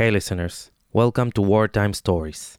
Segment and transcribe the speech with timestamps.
[0.00, 2.56] Hey listeners, welcome to Wartime Stories.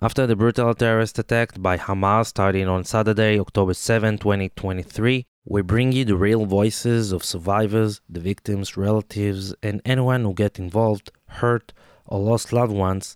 [0.00, 5.92] After the brutal terrorist attack by Hamas starting on Saturday, October 7, 2023, we bring
[5.92, 11.72] you the real voices of survivors, the victims, relatives, and anyone who get involved, hurt,
[12.04, 13.14] or lost loved ones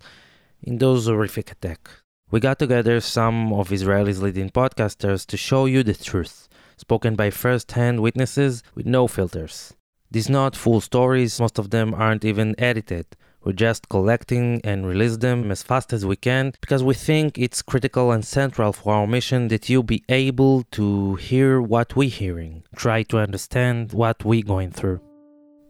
[0.63, 2.03] in those horrific attacks.
[2.31, 7.31] We got together some of Israel's leading podcasters to show you the truth, spoken by
[7.31, 9.75] first-hand witnesses with no filters.
[10.09, 13.07] These not full stories, most of them aren't even edited.
[13.47, 17.63] We're just collecting and release them as fast as we can because we think it's
[17.63, 22.65] critical and central for our mission that you be able to hear what we're hearing,
[22.75, 25.01] try to understand what we're going through.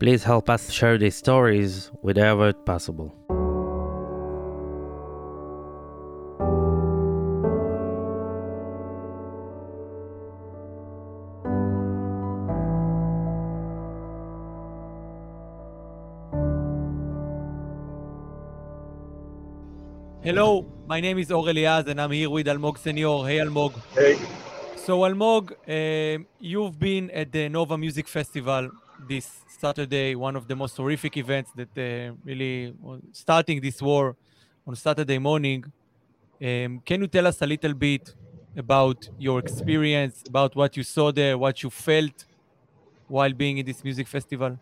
[0.01, 3.26] Please help us share these stories wherever possible.
[20.97, 23.19] My name is Or Eliaz and I'm here with Almog Senior.
[23.29, 23.75] Hey, Almog.
[23.95, 24.17] Hey.
[24.77, 28.71] So, Almog, uh, you've been at the Nova Music Festival
[29.07, 32.73] this Saturday, one of the most horrific events that uh, really
[33.13, 34.17] starting this war
[34.67, 35.65] on Saturday morning.
[36.41, 38.15] Um, can you tell us a little bit
[38.57, 42.25] about your experience, about what you saw there, what you felt
[43.07, 44.59] while being in this music festival?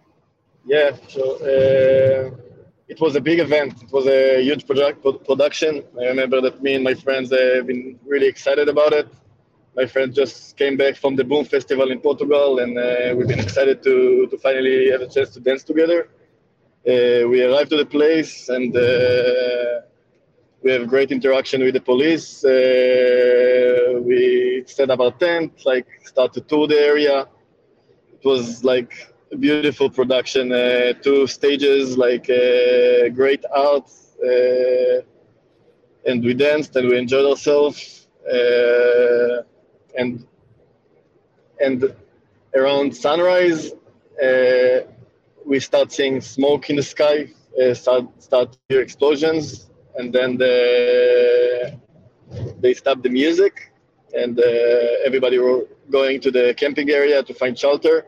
[0.67, 2.54] Yeah, so uh,
[2.89, 3.83] it was a big event.
[3.83, 5.83] It was a huge project, production.
[6.01, 9.09] I remember that me and my friends have been really excited about it.
[9.75, 13.41] My friend just came back from the Boom Festival in Portugal, and uh, we've been
[13.41, 16.09] excited to, to finally have a chance to dance together.
[16.87, 19.81] Uh, we arrived to the place, and uh,
[20.63, 22.45] we have great interaction with the police.
[22.45, 27.27] Uh, we set up our tent, like start to tour the area.
[28.13, 33.91] It was like beautiful production, uh, two stages, like uh, great art,
[34.23, 35.01] uh,
[36.07, 38.09] and we danced and we enjoyed ourselves.
[38.27, 39.43] Uh,
[39.97, 40.27] and
[41.61, 41.95] and
[42.55, 43.73] around sunrise,
[44.23, 44.81] uh,
[45.47, 47.29] we start seeing smoke in the sky,
[47.63, 51.79] uh, start start hear explosions, and then the,
[52.61, 53.73] they stop the music,
[54.15, 54.39] and
[55.05, 58.07] everybody were going to the camping area to find shelter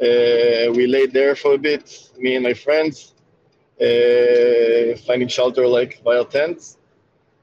[0.00, 3.14] uh, we laid there for a bit, me and my friends,
[3.80, 6.78] uh, finding shelter like via tents.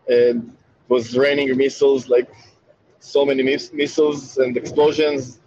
[0.08, 2.30] And it was raining missiles, like
[3.00, 5.40] so many miss- missiles and explosions.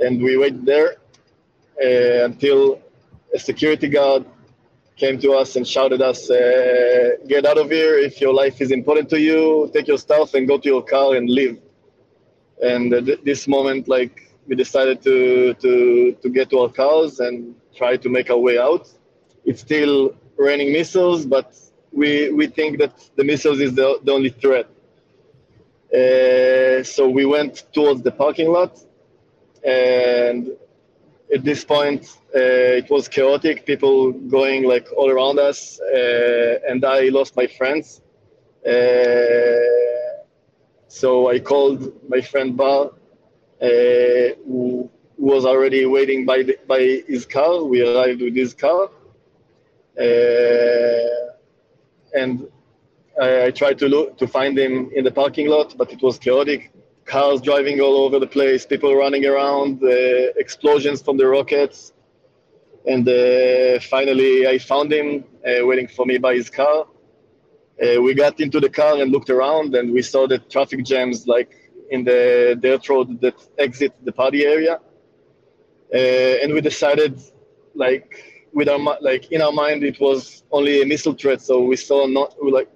[0.00, 0.96] And we waited there
[1.82, 2.80] uh, until
[3.34, 4.24] a security guard
[4.96, 7.98] came to us and shouted us, uh, "Get out of here!
[7.98, 11.16] If your life is important to you, take your stuff and go to your car
[11.16, 11.58] and leave."
[12.62, 17.54] And th- this moment, like we decided to, to, to get to our cars and
[17.74, 18.88] try to make our way out.
[19.44, 21.54] It's still raining missiles, but
[21.92, 24.66] we, we think that the missiles is the, the only threat.
[25.92, 28.80] Uh, so we went towards the parking lot,
[29.62, 30.50] and
[31.32, 33.66] at this point, uh, it was chaotic.
[33.66, 38.00] People going like all around us, uh, and I lost my friends.
[38.66, 38.72] Uh,
[40.88, 42.92] so I called my friend Bar
[43.62, 44.90] who
[45.22, 47.62] was already waiting by, the, by his car.
[47.62, 48.90] We arrived with his car.
[49.98, 51.32] Uh,
[52.14, 52.48] and
[53.20, 56.18] I, I, tried to look to find him in the parking lot, but it was
[56.18, 56.72] chaotic.
[57.04, 59.88] Cars driving all over the place, people running around, uh,
[60.36, 61.92] explosions from the rockets.
[62.86, 66.86] And uh, finally, I found him uh, waiting for me by his car.
[67.80, 71.26] Uh, we got into the car and looked around, and we saw the traffic jams
[71.26, 71.61] like
[71.94, 74.74] in the dirt road that exits the party area,
[75.94, 77.20] uh, and we decided,
[77.74, 78.08] like
[78.52, 82.06] with our like in our mind, it was only a missile threat, so we saw
[82.06, 82.70] not like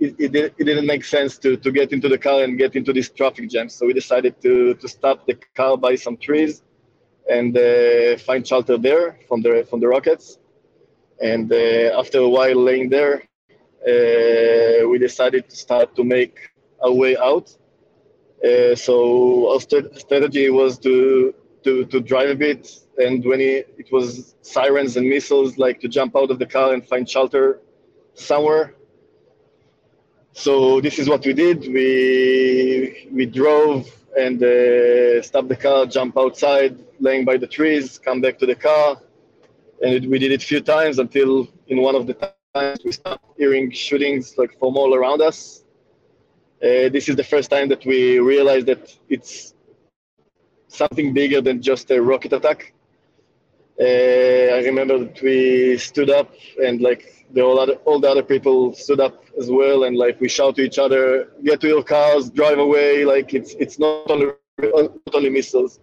[0.00, 2.92] it, it, it, didn't make sense to, to get into the car and get into
[2.92, 3.68] this traffic jam.
[3.68, 6.62] So we decided to, to stop the car by some trees
[7.30, 10.38] and uh, find shelter there from the from the rockets.
[11.22, 13.22] And uh, after a while laying there,
[13.88, 16.36] uh, we decided to start to make
[16.82, 17.56] our way out.
[18.44, 22.68] Uh, so our st- strategy was to, to, to drive a bit,
[22.98, 26.74] and when it, it was sirens and missiles, like to jump out of the car
[26.74, 27.60] and find shelter
[28.14, 28.74] somewhere.
[30.32, 31.60] So this is what we did.
[31.60, 33.88] We we drove
[34.18, 38.54] and uh, stopped the car, jump outside, laying by the trees, come back to the
[38.54, 39.00] car,
[39.82, 42.92] and it, we did it a few times until in one of the times we
[42.92, 45.63] started hearing shootings like from all around us
[46.64, 49.54] uh, this is the first time that we realized that it's
[50.68, 52.72] something bigger than just a rocket attack.
[53.78, 53.84] Uh,
[54.56, 56.32] I remember that we stood up
[56.64, 60.20] and like the all, other, all the other people stood up as well, and like
[60.20, 64.10] we shout to each other, "Get to your cars, drive away!" Like it's it's not
[64.10, 64.26] only
[64.58, 65.80] not only missiles.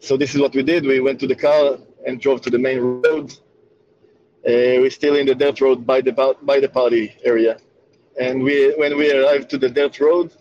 [0.00, 0.84] So this is what we did.
[0.84, 3.32] We went to the car and drove to the main road.
[4.48, 6.12] Uh, we're still in the dirt road by the
[6.42, 7.58] by the party area,
[8.18, 10.32] and we when we arrived to the dirt road,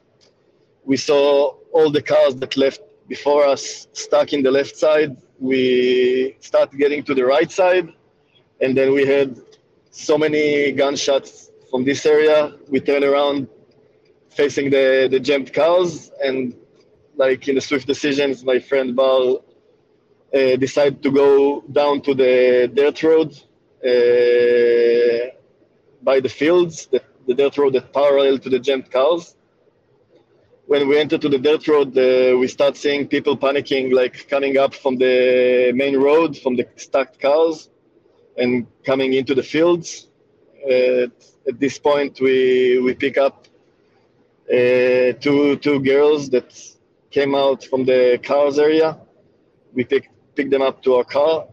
[0.85, 6.35] we saw all the cars that left before us stuck in the left side we
[6.39, 7.89] start getting to the right side,
[8.61, 9.39] and then we had
[9.91, 12.53] so many gunshots from this area.
[12.67, 13.47] We turn around
[14.29, 16.55] facing the, the jammed cars, and
[17.15, 19.37] like in the swift decisions, my friend Bar
[20.33, 23.31] uh, decided to go down to the dirt road
[23.83, 25.31] uh,
[26.03, 29.35] by the fields, the, the dirt road that parallel to the jammed cars
[30.69, 34.55] when we enter to the dirt road, uh, we start seeing people panicking, like coming
[34.59, 37.71] up from the main road, from the stacked cars,
[38.37, 40.09] and coming into the fields.
[40.63, 41.07] Uh,
[41.51, 43.47] at this point, we we pick up
[44.47, 46.49] uh, two two girls that
[47.09, 48.89] came out from the cars area.
[49.73, 51.47] We pick pick them up to our car,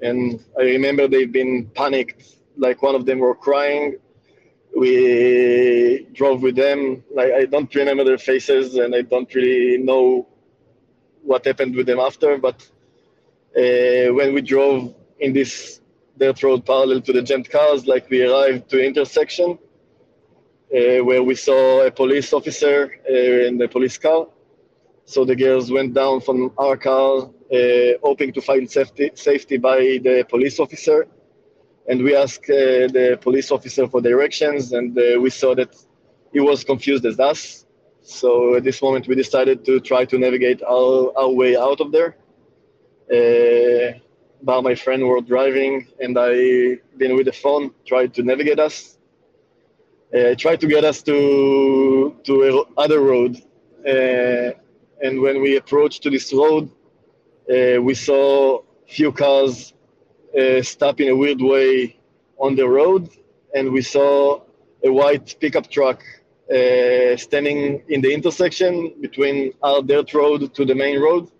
[0.00, 2.22] and I remember they've been panicked.
[2.56, 3.98] Like one of them were crying,
[4.76, 7.04] we drove with them.
[7.14, 10.28] Like I don't remember their faces, and I don't really know
[11.22, 12.38] what happened with them after.
[12.38, 12.62] But
[13.56, 15.80] uh, when we drove in this
[16.18, 19.58] dirt road parallel to the jammed cars, like we arrived to intersection
[20.74, 24.26] uh, where we saw a police officer uh, in the police car.
[25.06, 29.78] So the girls went down from our car, uh, hoping to find safety, safety by
[30.02, 31.06] the police officer
[31.88, 35.74] and we asked uh, the police officer for directions, and uh, we saw that
[36.32, 37.66] he was confused as us.
[38.02, 41.92] So at this moment, we decided to try to navigate our, our way out of
[41.92, 42.16] there.
[43.10, 43.98] Uh,
[44.42, 48.98] Bar, my friend, were driving, and I, been with the phone, tried to navigate us.
[50.14, 53.42] Uh, tried to get us to to other road,
[53.88, 54.50] uh,
[55.02, 56.70] and when we approached to this road,
[57.50, 59.73] uh, we saw few cars
[60.38, 61.96] uh, stop in a weird way
[62.38, 63.08] on the road,
[63.54, 64.40] and we saw
[64.84, 66.02] a white pickup truck
[66.50, 71.30] uh, standing in the intersection between our dirt road to the main road.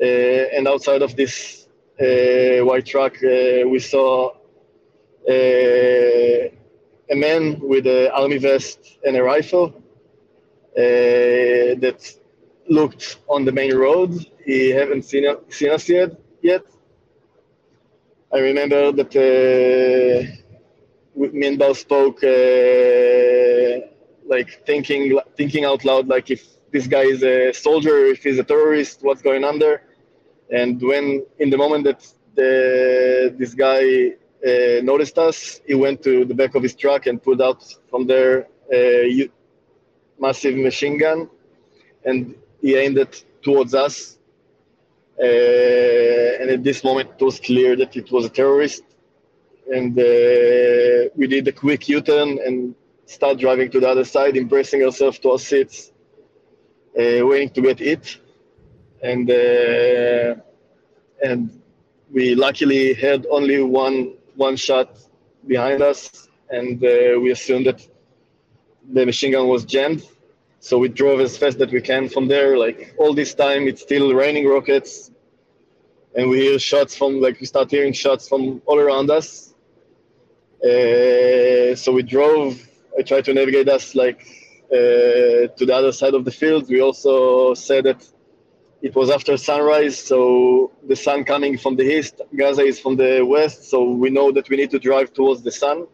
[0.00, 1.66] Uh, and outside of this
[2.00, 4.30] uh, white truck, uh, we saw
[5.28, 5.32] uh,
[7.10, 9.74] a man with an army vest and a rifle
[10.76, 12.14] that
[12.68, 14.12] looked on the main road.
[14.44, 16.10] He haven't seen, seen us yet,
[16.42, 16.62] yet
[18.30, 20.36] I remember that uh,
[21.16, 23.86] me and Bar spoke uh,
[24.26, 28.44] like thinking thinking out loud, like if this guy is a soldier, if he's a
[28.44, 29.82] terrorist, what's going on there?
[30.50, 34.10] And when in the moment that the, this guy
[34.46, 38.06] uh, noticed us, he went to the back of his truck and pulled out from
[38.06, 39.30] there a
[40.20, 41.30] massive machine gun,
[42.04, 44.17] and he aimed it towards us
[45.20, 48.82] and at this moment, it was clear that it was a terrorist.
[49.72, 52.74] And uh, we did a quick U-turn and
[53.06, 55.92] start driving to the other side, embracing ourselves to our seats,
[56.98, 58.18] uh, waiting to get it.
[59.02, 59.30] And
[61.20, 61.60] and
[62.12, 64.96] we luckily had only one one shot
[65.46, 67.86] behind us, and uh, we assumed that
[68.90, 70.02] the machine gun was jammed.
[70.60, 72.58] So we drove as fast that we can from there.
[72.58, 75.10] Like all this time, it's still raining rockets,
[76.16, 79.54] and we hear shots from like we start hearing shots from all around us.
[80.62, 82.60] Uh, so we drove.
[82.98, 84.20] I tried to navigate us like
[84.72, 86.68] uh, to the other side of the field.
[86.68, 88.04] We also said that
[88.82, 93.24] it was after sunrise, so the sun coming from the east, Gaza is from the
[93.24, 95.86] west, so we know that we need to drive towards the sun.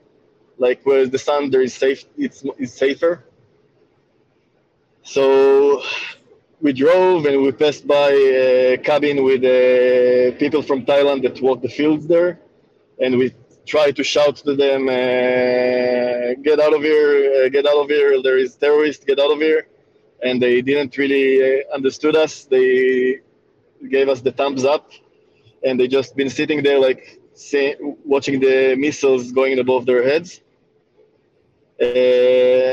[0.59, 2.05] Like where the sun, there is safe.
[2.17, 3.25] It's, it's safer.
[5.05, 5.83] So
[6.63, 11.61] we drove and we passed by a cabin with uh, people from Thailand that walk
[11.61, 12.41] the fields there,
[12.99, 13.35] and we
[13.67, 17.45] tried to shout to them, uh, "Get out of here!
[17.45, 18.23] Uh, get out of here!
[18.23, 19.05] There is terrorists!
[19.05, 19.69] Get out of here!"
[20.23, 22.45] And they didn't really uh, understood us.
[22.47, 23.21] They
[23.91, 24.91] gave us the thumbs up,
[25.63, 30.41] and they just been sitting there like say, watching the missiles going above their heads.
[31.81, 31.85] Uh,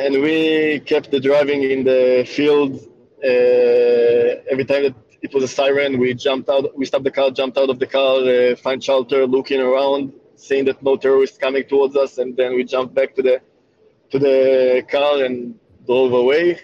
[0.06, 2.76] and we kept the driving in the field.
[3.24, 6.78] Uh, every time that it was a siren, we jumped out.
[6.78, 10.66] We stopped the car, jumped out of the car, uh, find shelter, looking around, seeing
[10.66, 13.42] that no terrorists coming towards us, and then we jumped back to the
[14.12, 15.56] to the car and
[15.86, 16.60] drove away.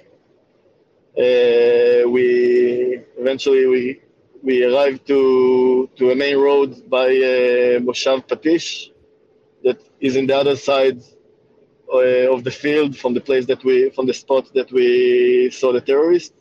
[1.17, 4.01] Uh, we eventually we
[4.44, 8.91] we arrived to to a main road by uh, Moshav Patish,
[9.63, 11.01] that is in the other side
[11.94, 15.72] uh, of the field from the place that we from the spot that we saw
[15.72, 16.34] the terrorist.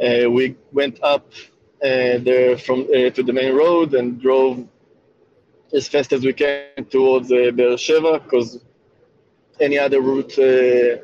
[0.00, 1.26] Uh, we went up
[1.82, 4.66] uh, there from uh, to the main road and drove
[5.72, 8.60] as fast as we can towards uh, Be'er Sheva because
[9.60, 11.02] any other route uh,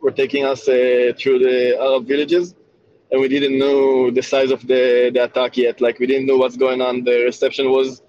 [0.00, 2.54] were taking us uh, through the Arab villages,
[3.10, 5.80] and we didn't know the size of the, the attack yet.
[5.80, 7.04] Like we didn't know what's going on.
[7.04, 8.02] The reception was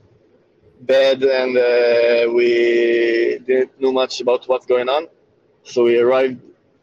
[0.79, 5.07] bad, and uh, we didn't know much about what's going on.
[5.63, 6.41] So we arrived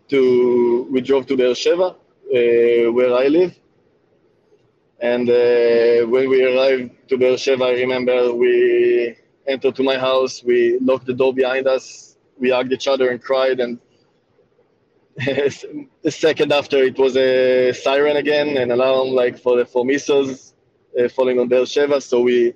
[0.09, 3.55] to we drove to Be'er Sheva, uh, where I live.
[5.00, 10.43] And uh, when we arrived to Be'er Sheva, I remember we entered to my house.
[10.43, 12.17] We locked the door behind us.
[12.38, 13.61] We hugged each other and cried.
[13.61, 13.79] And
[15.26, 20.55] a second after, it was a siren again, an alarm like for the for missiles
[20.99, 22.03] uh, falling on Be'er Sheva.
[22.03, 22.55] So we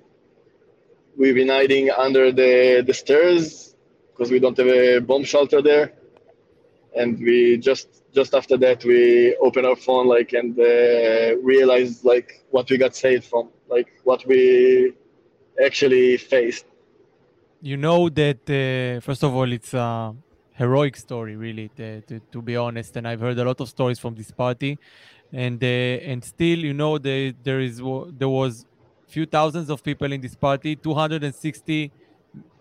[1.17, 3.75] we've been hiding under the the stairs
[4.11, 5.93] because we don't have a bomb shelter there.
[6.95, 12.43] And we just just after that we open our phone like and uh, realized like
[12.51, 14.93] what we got saved from, like what we
[15.63, 16.65] actually faced.
[17.61, 20.15] You know that uh, first of all, it's a
[20.53, 22.97] heroic story, really, to, to, to, be honest.
[22.97, 24.79] And I've heard a lot of stories from this party,
[25.31, 25.67] and uh,
[26.11, 27.77] and still, you know, there there is
[28.19, 28.65] there was
[29.11, 31.91] few thousands of people in this party, 260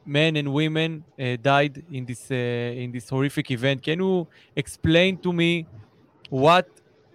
[0.04, 2.34] men and women uh, died in this uh,
[2.82, 3.82] in this horrific event.
[3.82, 4.26] Can you
[4.56, 5.66] explain to me
[6.28, 6.68] what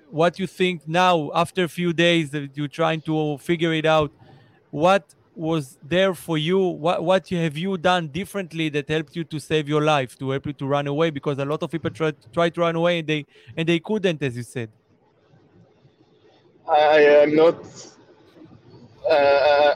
[0.10, 4.12] what you think now after a few days that you're trying to figure it out?
[4.72, 5.04] What
[5.36, 6.60] was there for you?
[6.60, 10.46] What what have you done differently that helped you to save your life, to help
[10.46, 11.10] you to run away?
[11.10, 13.26] Because a lot of people try try to run away and they
[13.58, 14.70] and they couldn't, as you said.
[16.68, 17.95] I am not.
[19.10, 19.76] Uh,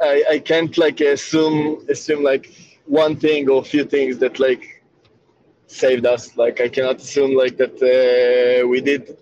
[0.00, 2.52] I, I can't like assume assume like
[2.86, 4.82] one thing or few things that like
[5.66, 6.36] saved us.
[6.36, 9.16] Like I cannot assume like that uh, we did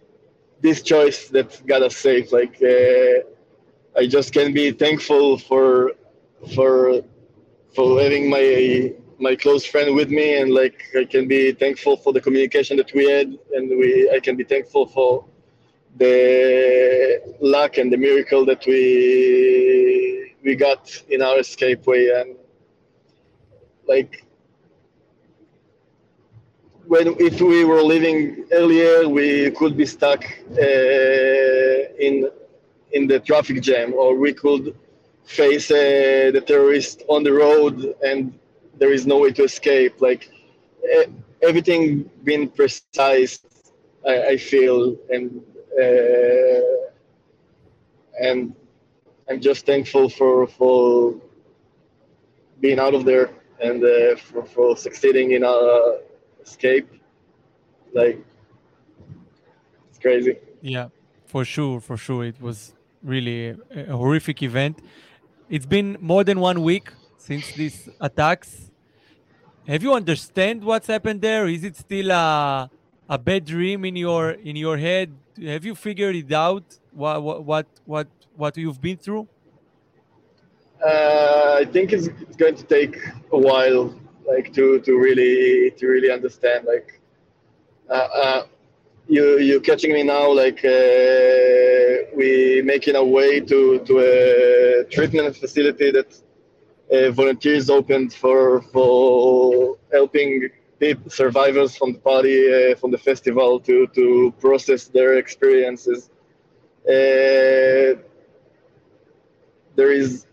[0.61, 2.33] this choice that got us safe.
[2.33, 3.21] Like uh,
[3.99, 5.93] I just can be thankful for
[6.55, 7.03] for
[7.75, 12.13] for having my my close friend with me, and like I can be thankful for
[12.13, 15.25] the communication that we had, and we I can be thankful for
[15.99, 22.11] the luck and the miracle that we we got in our escape way.
[22.11, 22.37] And
[23.89, 24.25] like
[26.87, 32.31] when if we were living earlier we could be stuck uh, in
[32.93, 34.75] in the traffic jam or we could
[35.25, 38.33] face uh, the terrorist on the road and
[38.79, 40.01] there is no way to escape.
[40.01, 40.31] Like
[41.43, 43.41] everything being precise
[44.07, 45.43] I, I feel and
[45.81, 46.91] uh,
[48.21, 48.55] and
[49.29, 51.15] I'm just thankful for for
[52.61, 53.31] being out of there
[53.61, 55.99] and uh, for, for succeeding in our
[56.43, 56.89] escape.
[57.93, 58.25] Like
[59.91, 60.37] it's crazy.
[60.61, 60.89] Yeah,
[61.27, 62.25] for sure, for sure.
[62.25, 63.57] It was really a,
[63.89, 64.81] a horrific event.
[65.49, 68.71] It's been more than one week since these attacks.
[69.67, 71.47] Have you understand what's happened there?
[71.49, 72.71] Is it still a
[73.09, 75.13] a bad dream in your in your head?
[75.45, 76.79] Have you figured it out?
[76.93, 79.29] What what what what you've been through?
[80.85, 82.97] Uh, I think it's, it's going to take
[83.33, 83.95] a while,
[84.27, 86.67] like to to really to really understand.
[86.67, 87.01] Like,
[87.91, 88.47] uh, uh,
[89.09, 90.33] you you catching me now?
[90.33, 96.21] Like, uh, we making a way to to a treatment facility that
[96.93, 100.49] uh, volunteers opened for for helping
[100.79, 106.11] people, survivors from the party uh, from the festival to to process their experiences.
[106.89, 107.99] Uh,
[109.75, 110.27] there is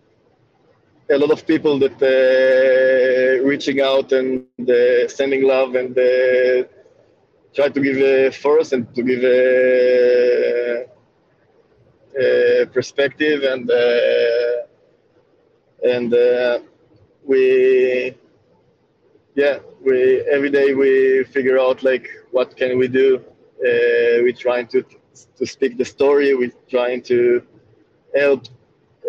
[1.10, 6.64] a lot of people that uh, reaching out and uh, sending love and uh,
[7.54, 10.86] try to give a force and to give a,
[12.20, 14.64] a perspective and uh,
[15.84, 16.14] and
[17.26, 18.16] we
[19.36, 24.68] yeah we every day we figure out like what can we do uh, we're trying
[24.68, 24.84] to
[25.38, 27.42] to speak the story we're trying to
[28.16, 28.46] help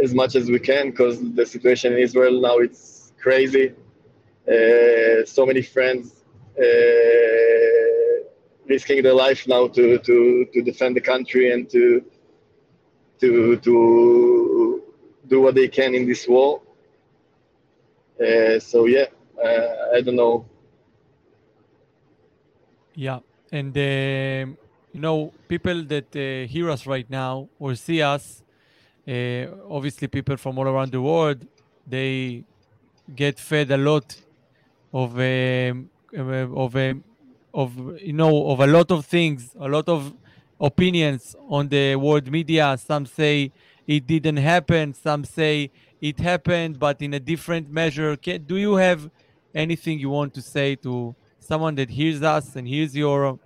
[0.02, 3.72] as much as we can because the situation in Israel now it's crazy.
[4.46, 6.24] Uh, so many friends
[6.58, 8.16] uh,
[8.66, 12.04] risking their life now to, to, to defend the country and to
[13.20, 14.82] to to
[15.28, 16.60] do what they can in this war.
[18.20, 19.06] Uh, so yeah,
[19.42, 20.46] I don't know.
[22.94, 24.58] Yeah, and um,
[24.92, 28.42] you know, people that uh, hear us right now or see us,
[29.08, 31.46] uh, obviously people from all around the world,
[31.86, 32.44] they
[33.14, 34.16] get fed a lot
[34.92, 37.04] of um, of um,
[37.52, 40.14] of you know of a lot of things, a lot of
[40.60, 42.76] opinions on the world media.
[42.78, 43.50] Some say
[43.86, 44.94] it didn't happen.
[44.94, 48.16] Some say it happened, but in a different measure.
[48.16, 49.10] Can, do you have
[49.54, 53.38] anything you want to say to someone that hears us and hears your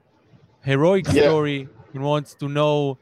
[0.62, 1.22] heroic Yeah.
[1.22, 2.98] story and wants to know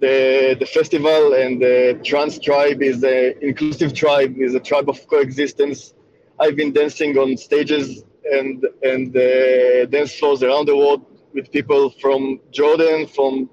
[0.00, 4.98] the the festival and the trance tribe is an inclusive tribe is a tribe of
[5.08, 5.94] coexistence
[6.40, 8.04] i've been dancing on stages
[8.38, 11.02] and and uh, dance floors around the world
[11.34, 13.48] with people from jordan from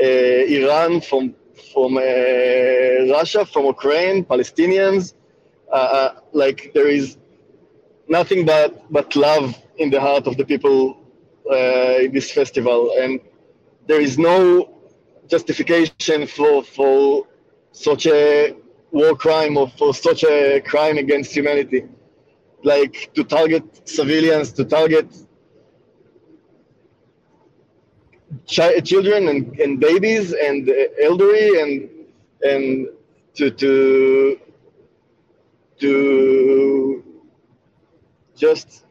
[0.00, 1.34] uh, iran from
[1.72, 2.02] from uh,
[3.18, 5.14] russia from ukraine palestinians
[5.72, 7.16] uh, uh, like there is
[8.08, 11.02] nothing but but love in the heart of the people
[11.50, 12.94] in this festival.
[13.00, 13.20] And
[13.86, 14.80] there is no
[15.28, 17.26] justification for for
[17.72, 18.54] such a
[18.90, 21.84] war crime or for such a crime against humanity.
[22.62, 25.08] Like to target civilians to target
[28.54, 31.90] chi- children and, and babies and uh, elderly and
[32.42, 32.88] and
[33.34, 34.38] to to
[35.80, 37.04] to
[38.36, 38.84] just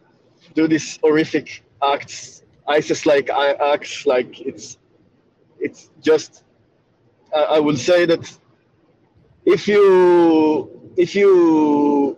[0.56, 4.78] do these horrific acts isis like acts like it's
[5.60, 6.44] it's just
[7.36, 8.24] I, I will say that
[9.46, 12.18] if you if you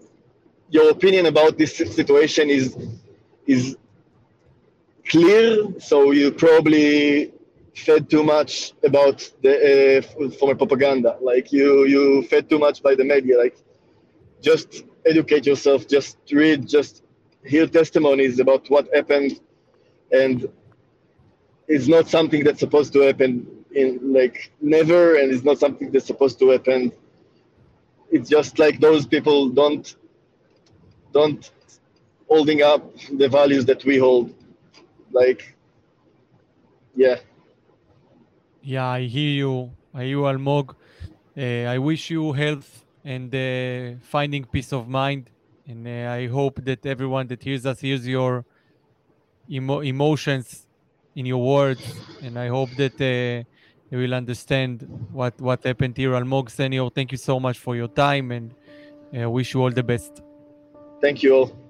[0.70, 2.78] your opinion about this situation is
[3.48, 3.78] is
[5.14, 7.32] clear so you probably
[7.76, 9.54] fed too much about the
[10.20, 11.12] uh, a propaganda.
[11.22, 13.38] Like you you fed too much by the media.
[13.38, 13.56] Like
[14.42, 14.70] just
[15.06, 17.04] educate yourself just read just
[17.46, 19.40] hear testimonies about what happened.
[20.12, 20.38] And
[21.68, 23.32] it's not something that's supposed to happen
[23.82, 23.88] in
[24.20, 26.92] like never and it's not something that's supposed to happen.
[28.16, 29.96] It's just like those people don't
[31.12, 31.44] don't
[32.28, 32.82] holding up
[33.22, 34.34] the values that we hold
[35.14, 35.56] like
[36.96, 37.18] yeah
[38.62, 39.72] Yeah, I hear you.
[39.94, 40.76] I hear you, Almog.
[41.38, 45.30] Uh, I wish you health and uh, finding peace of mind.
[45.68, 48.46] And uh, I hope that everyone that hears us hears your
[49.50, 50.68] emo- emotions
[51.16, 51.98] in your words.
[52.22, 53.44] And I hope that uh,
[53.90, 56.12] they will understand what, what happened here.
[56.12, 58.56] Almog Senior, thank you so much for your time and
[59.18, 60.22] uh, wish you all the best.
[61.02, 61.63] thank you all